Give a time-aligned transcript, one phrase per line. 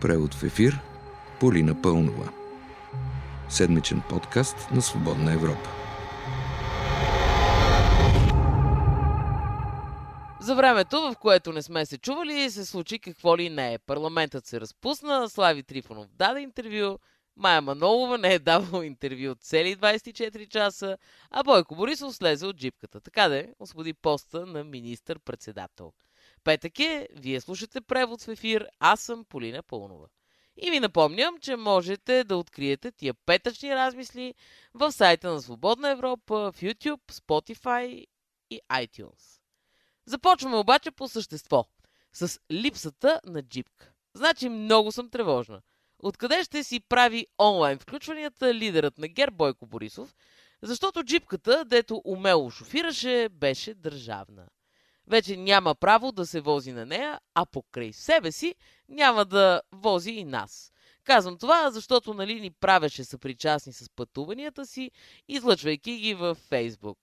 [0.00, 0.80] Превод в ефир
[1.40, 2.32] Полина Пълнова.
[3.48, 5.70] Седмичен подкаст на Свободна Европа.
[10.40, 13.78] За времето, в което не сме се чували, се случи какво ли не е.
[13.78, 16.98] Парламентът се разпусна, Слави Трифонов даде интервю,
[17.36, 20.98] Майя Манолова не е давала интервю от цели 24 часа,
[21.30, 23.00] а Бойко Борисов слезе от джипката.
[23.00, 25.92] Така де, освободи поста на министър-председател.
[26.46, 30.06] Петък е, вие слушате превод в ефир, аз съм Полина Пълнова.
[30.56, 34.34] И ви напомням, че можете да откриете тия петъчни размисли
[34.74, 38.06] в сайта на Свободна Европа, в YouTube, Spotify
[38.50, 39.40] и iTunes.
[40.06, 41.64] Започваме обаче по същество.
[42.12, 43.92] С липсата на джипка.
[44.14, 45.62] Значи много съм тревожна.
[45.98, 50.14] Откъде ще си прави онлайн включванията лидерът на Гер Бойко Борисов,
[50.62, 54.46] защото джипката, дето умело шофираше, беше държавна.
[55.08, 58.54] Вече няма право да се вози на нея, а покрай себе си
[58.88, 60.72] няма да вози и нас.
[61.04, 64.90] Казвам това, защото нали ни правеше съпричастни с пътуванията си,
[65.28, 66.98] излъчвайки ги във Фейсбук.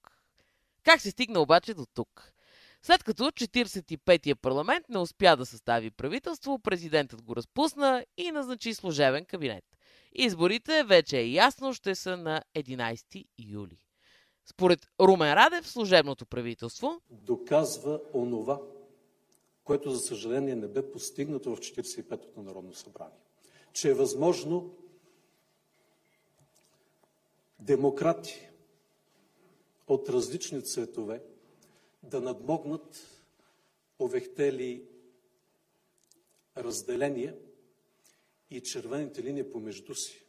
[0.84, 2.34] Как се стигна обаче до тук?
[2.82, 9.26] След като 45-я парламент не успя да състави правителство, президентът го разпусна и назначи служебен
[9.26, 9.64] кабинет.
[10.16, 13.83] Изборите вече е ясно ще са на 11 юли.
[14.46, 18.62] Според Румен Радев, служебното правителство доказва онова,
[19.64, 23.18] което за съжаление не бе постигнато в 45-то Народно събрание.
[23.74, 24.76] Че е възможно
[27.60, 28.50] демократи
[29.88, 31.24] от различни цветове
[32.04, 33.08] да надмогнат
[34.00, 34.84] овехтели
[36.58, 37.36] разделения
[38.50, 40.26] и червените линии помежду си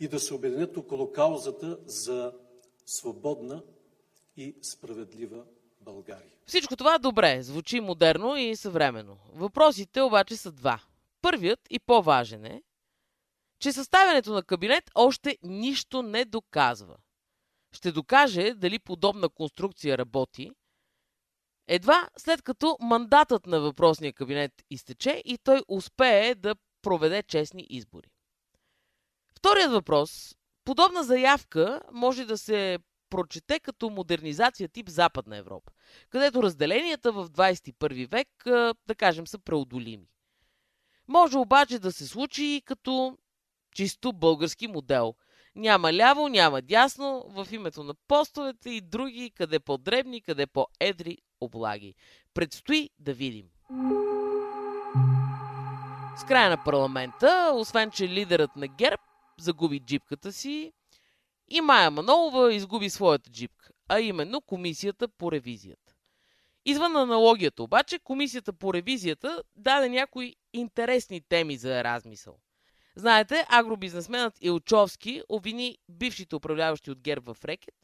[0.00, 2.32] и да се обединят около каузата за
[2.88, 3.62] свободна
[4.36, 5.44] и справедлива
[5.80, 6.32] България.
[6.46, 9.18] Всичко това добре, звучи модерно и съвременно.
[9.32, 10.82] Въпросите обаче са два.
[11.22, 12.62] Първият и по-важен е,
[13.58, 16.96] че съставянето на кабинет още нищо не доказва.
[17.72, 20.50] Ще докаже дали подобна конструкция работи,
[21.66, 28.08] едва след като мандатът на въпросния кабинет изтече и той успее да проведе честни избори.
[29.34, 30.37] Вторият въпрос.
[30.68, 32.78] Подобна заявка може да се
[33.10, 35.72] прочете като модернизация тип Западна Европа,
[36.10, 38.28] където разделенията в 21 век,
[38.86, 40.08] да кажем, са преодолими.
[41.08, 43.18] Може обаче да се случи и като
[43.74, 45.14] чисто български модел.
[45.54, 51.94] Няма ляво, няма дясно, в името на постовете и други, къде по-дребни, къде по-едри облаги.
[52.34, 53.46] Предстои да видим.
[56.16, 59.02] С края на парламента, освен че лидерът на ГЕРБ
[59.40, 60.72] загуби джипката си,
[61.48, 65.94] и Майя Манолова изгуби своята джипка, а именно комисията по ревизията.
[66.64, 72.38] Извън аналогията обаче, комисията по ревизията даде някои интересни теми за размисъл.
[72.96, 77.74] Знаете, агробизнесменът Илчовски обвини бившите управляващи от ГЕРБ в рекет,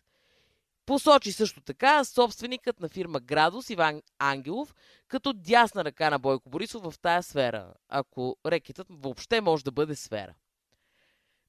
[0.87, 4.75] посочи също така собственикът на фирма Градус Иван Ангелов
[5.09, 9.95] като дясна ръка на Бойко Борисов в тая сфера, ако рекетът въобще може да бъде
[9.95, 10.35] сфера.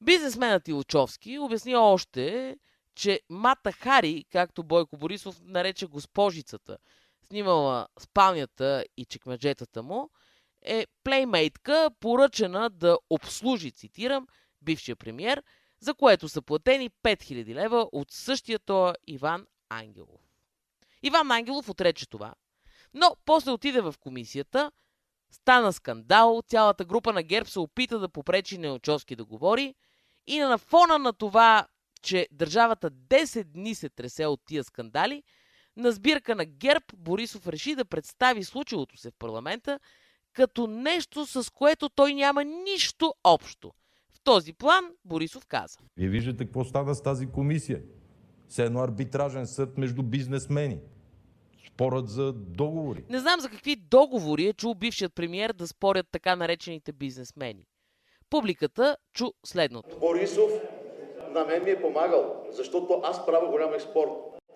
[0.06, 2.58] Бизнесменът Илчовски обясни още,
[2.96, 6.78] че Мата Хари, както Бойко Борисов нарече госпожицата,
[7.28, 10.10] снимала спалнята и чекмеджетата му,
[10.62, 14.28] е плеймейтка, поръчена да обслужи, цитирам,
[14.62, 15.44] бившия премьер,
[15.80, 20.22] за което са платени 5000 лева от същия тоя Иван Ангелов.
[21.04, 22.34] Иван Ангелов отрече това,
[22.94, 24.72] но после отиде в комисията,
[25.32, 29.76] стана скандал, цялата група на ГЕРБ се опита да попречи Неочовски да говори
[30.28, 31.68] и на фона на това,
[32.02, 35.24] че държавата 10 дни се тресе от тия скандали,
[35.78, 39.80] на сбирка на ГЕРБ Борисов реши да представи случилото се в парламента
[40.34, 43.72] като нещо, с което той няма нищо общо.
[44.14, 45.78] В този план Борисов каза.
[45.98, 47.82] Вие виждате какво става с тази комисия.
[48.48, 50.80] Все едно арбитражен съд между бизнесмени.
[51.68, 53.04] Спорът за договори.
[53.10, 57.66] Не знам за какви договори е чул бившият премиер да спорят така наречените бизнесмени.
[58.36, 60.00] Публиката чу следното.
[60.00, 60.52] Борисов
[61.30, 64.12] на мен ми е помагал, защото аз правя голям експорт.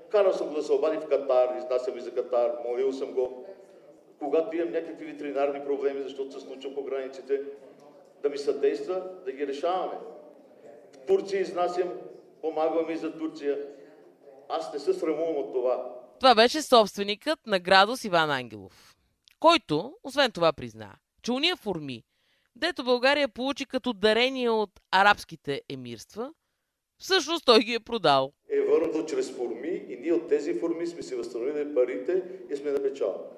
[0.10, 3.46] Карал съм го да се обади в Катар, изнасям и за Катар, молил съм го.
[4.20, 7.42] Когато имам някакви ветеринарни проблеми, защото се случва по границите,
[8.22, 9.98] да ми съдейства да ги решаваме.
[10.94, 11.90] В Турция изнасям,
[12.42, 13.58] помагам и за Турция.
[14.50, 15.96] Аз не се срамувам от това.
[16.20, 18.96] Това беше собственикът на градус Иван Ангелов,
[19.40, 22.04] който, освен това, призна, че уния форми,
[22.60, 26.34] дето България получи като дарение от арабските емирства,
[26.98, 28.32] всъщност той ги е продал.
[28.50, 32.72] Е върнато чрез форми и ние от тези форми сме си възстановили парите и сме
[32.72, 33.32] на печал.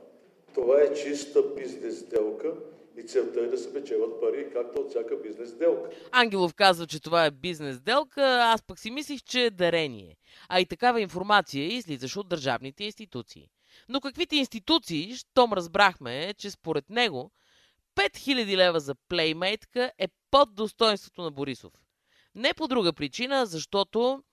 [0.54, 2.54] Това е чиста бизнес сделка
[2.98, 5.90] И целта е да се печелят пари, както от всяка бизнес сделка.
[6.12, 10.18] Ангелов казва, че това е бизнес делка, аз пък си мислих, че е дарение.
[10.50, 13.50] А и такава информация излизаше от държавните институции.
[13.90, 17.32] Но каквите институции, щом разбрахме, че според него
[18.02, 21.74] 5000 лева за плеймейтка е под достоинството на Борисов.
[22.36, 24.24] Не по друга причина, защото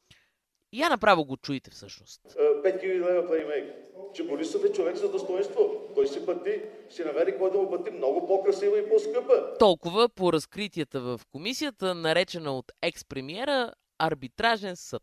[0.73, 2.21] я направо го чуете всъщност.
[2.27, 3.75] 5000 е, лева плеймейк.
[4.15, 5.93] Че Борисов е човек за достоинство.
[5.95, 9.59] Той си пъти, си намери кой да му пъти много по-красива и по-скъпа.
[9.59, 15.03] Толкова по разкритията в комисията, наречена от екс-премиера арбитражен съд.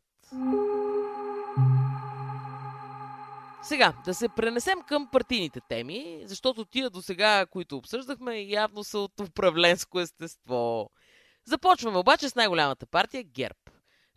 [3.68, 9.00] Сега, да се пренесем към партийните теми, защото тия до сега, които обсъждахме, явно са
[9.00, 10.90] от управленско естество.
[11.46, 13.60] Започваме обаче с най-голямата партия ГЕРБ.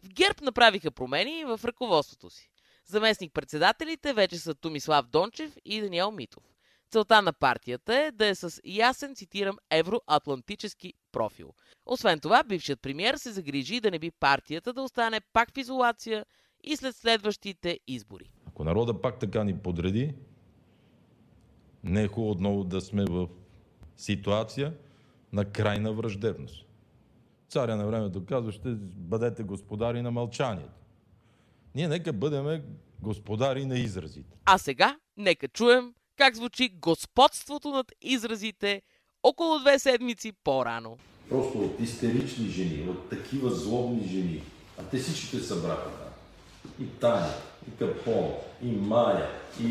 [0.03, 2.51] В ГЕРБ направиха промени в ръководството си.
[2.87, 6.45] Заместник-председателите вече са Томислав Дончев и Даниел Митов.
[6.91, 11.55] Целта на партията е да е с ясен, цитирам, евроатлантически профил.
[11.87, 16.27] Освен това, бившият премьер се загрижи да не би партията да остане пак в изолация
[16.65, 18.31] и след следващите избори.
[18.59, 20.15] Ако народа пак така ни подреди,
[21.85, 23.29] не е хубаво отново да сме в
[23.97, 24.75] ситуация
[25.33, 26.67] на крайна враждебност.
[27.49, 30.81] Царя на времето казва, ще бъдете господари на мълчанието.
[31.75, 32.63] Ние нека бъдем
[33.01, 34.37] господари на изразите.
[34.45, 38.83] А сега нека чуем как звучи господството над изразите
[39.23, 40.99] около две седмици по-рано.
[41.29, 44.43] Просто от истерични жени, от такива злобни жени,
[44.79, 46.08] а те всичките събраха
[46.79, 46.87] там.
[46.87, 47.35] И Таня,
[47.69, 49.31] и Капон, и Майя,
[49.61, 49.67] и,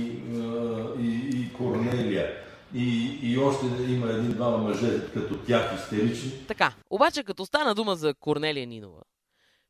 [1.00, 2.38] и, и Корнелия,
[2.74, 6.32] и, и още има един-двама мъже като тях истерични.
[6.48, 9.02] Така, обаче като стана дума за Корнелия Нинова,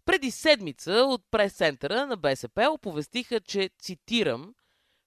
[0.06, 4.54] преди седмица от прес-центъра на БСП оповестиха, че, цитирам,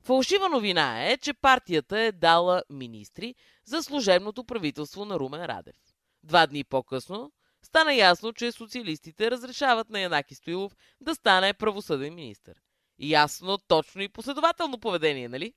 [0.02, 3.34] Фалшива новина е, че партията е дала министри
[3.64, 5.76] за служебното правителство на Румен Радев.
[6.24, 7.32] Два дни по-късно
[7.70, 12.52] стана ясно, че социалистите разрешават на Янаки Стоилов да стане правосъден министр.
[12.98, 15.52] Ясно, точно и последователно поведение, нали?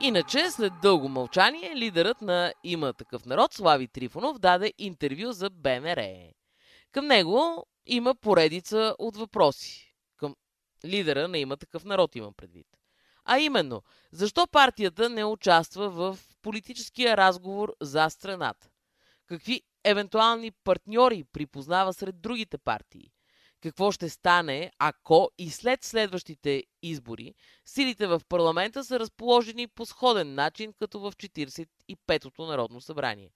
[0.00, 6.02] Иначе, след дълго мълчание, лидерът на Има такъв народ, Слави Трифонов, даде интервю за БНР.
[6.92, 9.94] Към него има поредица от въпроси.
[10.16, 10.36] Към
[10.84, 12.66] лидера на Има такъв народ имам предвид.
[13.24, 13.82] А именно,
[14.12, 18.71] защо партията не участва в политическия разговор за страната?
[19.32, 23.12] Какви евентуални партньори припознава сред другите партии?
[23.62, 27.34] какво ще стане, ако и след следващите избори
[27.66, 33.30] силите в парламента са разположени по сходен начин, като в 45-то Народно събрание.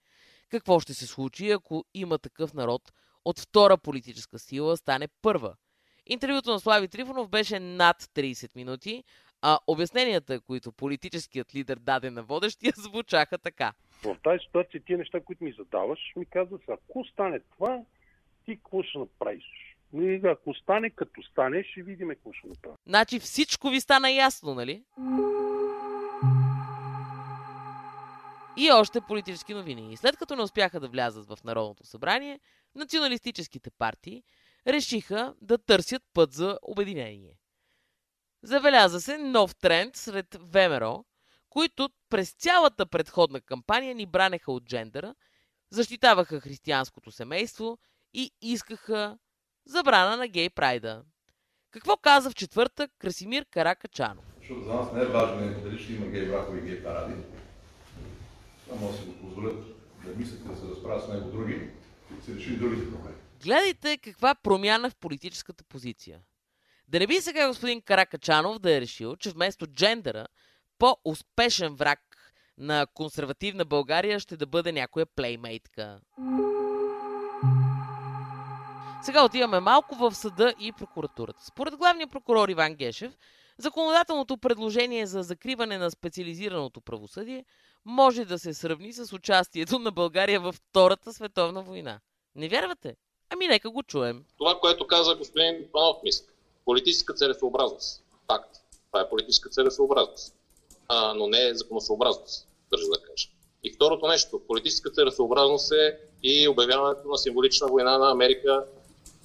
[0.48, 2.92] Какво ще се случи, ако има такъв народ
[3.24, 5.54] от втора политическа сила стане първа?
[6.06, 9.04] Интервюто на Слави Трифонов беше над 30 минути,
[9.42, 13.72] а обясненията, които политическият лидер даде на водещия, звучаха така.
[14.04, 17.82] В тази ситуация тия неща, които ми задаваш, ми казват, ако стане това,
[18.44, 19.44] ти какво ще направиш?
[20.24, 22.76] Ако стане, като стане, ще видим какво ще направим.
[22.86, 24.84] Значи всичко ви стана ясно, нали?
[28.56, 29.96] И още политически новини.
[29.96, 32.40] След като не успяха да влязат в Народното събрание,
[32.74, 34.22] националистическите партии
[34.66, 37.38] решиха да търсят път за обединение.
[38.42, 41.04] Забеляза се нов тренд сред ВМРО,
[41.56, 45.14] които през цялата предходна кампания ни бранеха от джендъра,
[45.70, 47.78] защитаваха християнското семейство
[48.14, 49.18] и искаха
[49.66, 51.04] забрана на гей прайда.
[51.70, 54.24] Какво каза в четвъртък Красимир Каракачанов?
[54.38, 57.14] Защото за нас не е важно дали ще има гей бракови и гей паради.
[58.64, 59.64] Това може да си го позволят
[60.04, 61.70] да мислят да се разправят с него други
[62.18, 63.16] и се решили другите проблеми.
[63.42, 66.20] Гледайте каква промяна в политическата позиция.
[66.88, 70.26] Да не би сега господин Каракачанов да е решил, че вместо джендъра
[70.78, 72.00] по-успешен враг
[72.58, 76.00] на консервативна България ще да бъде някоя плеймейтка.
[79.02, 81.44] Сега отиваме малко в съда и прокуратурата.
[81.44, 83.18] Според главния прокурор Иван Гешев,
[83.58, 87.44] законодателното предложение за закриване на специализираното правосъдие
[87.84, 92.00] може да се сравни с участието на България във Втората световна война.
[92.34, 92.96] Не вярвате?
[93.30, 94.24] Ами нека го чуем.
[94.38, 96.26] Това, което каза господин Панов, мисля.
[96.64, 98.04] Политическа целесообразност.
[98.26, 98.56] Факт.
[98.86, 100.36] Това е политическа целесообразност.
[100.88, 103.28] А, но не е законосъобразност, държа да кажа.
[103.64, 108.64] И второто нещо, политическа целесообразност е и обявяването на символична война на Америка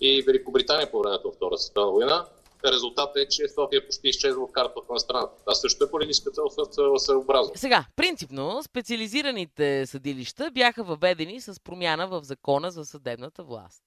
[0.01, 2.25] и Великобритания по времето на Втора световна война.
[2.65, 5.33] Резултатът е, че София почти изчезва от картата на страната.
[5.39, 6.31] Това също е политическа
[6.71, 7.57] целесъобразност.
[7.57, 13.83] Сега, принципно, специализираните съдилища бяха въведени с промяна в закона за съдебната власт.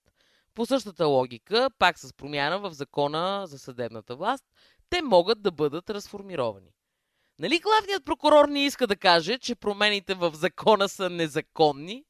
[0.54, 4.44] По същата логика, пак с промяна в закона за съдебната власт,
[4.90, 6.70] те могат да бъдат разформировани.
[7.38, 12.04] Нали главният прокурор не иска да каже, че промените в закона са незаконни?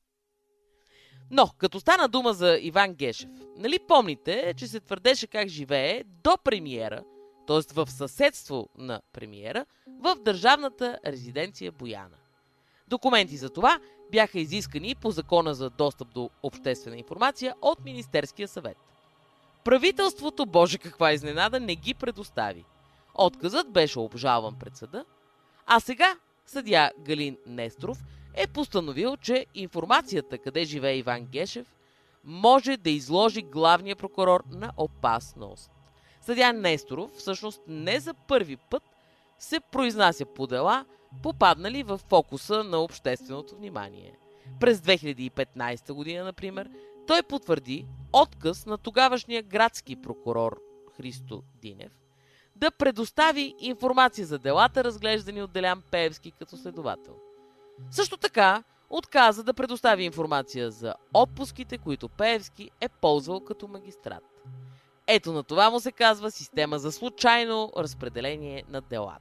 [1.30, 6.38] Но, като стана дума за Иван Гешев, нали помните, че се твърдеше как живее до
[6.44, 7.02] премиера,
[7.46, 7.60] т.е.
[7.74, 9.66] в съседство на премиера,
[10.00, 12.16] в държавната резиденция Бояна.
[12.88, 13.78] Документи за това
[14.12, 18.76] бяха изискани по закона за достъп до обществена информация от Министерския съвет.
[19.64, 22.64] Правителството, боже каква изненада, не ги предостави.
[23.14, 25.04] Отказът беше обжалван пред съда,
[25.66, 26.16] а сега
[26.46, 27.98] съдя Галин Нестров
[28.34, 31.66] е постановил, че информацията къде живее Иван Гешев
[32.24, 35.70] може да изложи главния прокурор на опасност.
[36.20, 38.82] Съдя Несторов всъщност не за първи път
[39.38, 40.84] се произнася по дела,
[41.22, 44.18] попаднали в фокуса на общественото внимание.
[44.60, 46.70] През 2015 година, например,
[47.06, 50.60] той потвърди отказ на тогавашния градски прокурор
[50.96, 52.03] Христо Динев
[52.56, 57.14] да предостави информация за делата, разглеждани от Делян Пеевски като следовател.
[57.90, 64.22] Също така, отказа да предостави информация за отпуските, които Пеевски е ползвал като магистрат.
[65.06, 69.20] Ето на това му се казва система за случайно разпределение на делата.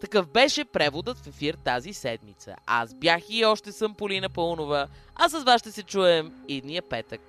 [0.00, 2.56] Такъв беше преводът в ефир тази седмица.
[2.66, 7.20] Аз бях и още съм Полина Пълнова, а с вас ще се чуем идния петък.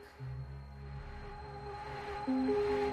[2.27, 2.84] thank you